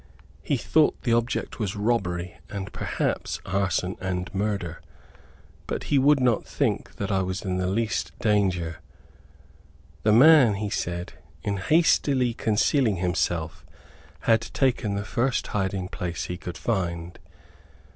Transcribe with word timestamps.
He 0.41 0.57
thought 0.57 0.99
the 1.03 1.13
object 1.13 1.59
was 1.59 1.75
robbery, 1.75 2.39
and 2.49 2.73
perhaps 2.73 3.39
arson 3.45 3.97
and 4.01 4.33
murder, 4.33 4.81
but 5.67 5.83
he 5.93 5.99
would 5.99 6.19
not 6.19 6.43
think 6.43 6.95
that 6.95 7.11
I 7.11 7.21
was 7.21 7.43
in 7.43 7.57
the 7.57 7.67
least 7.67 8.11
danger. 8.17 8.77
"The 10.01 10.11
man," 10.11 10.55
he 10.55 10.71
said, 10.71 11.13
"in 11.43 11.57
hastily 11.57 12.33
concealing 12.33 12.95
himself 12.95 13.63
had 14.21 14.41
taken 14.41 14.95
the 14.95 15.05
first 15.05 15.45
hiding 15.45 15.87
place 15.87 16.23
he 16.25 16.37
could 16.39 16.57
find." 16.57 17.19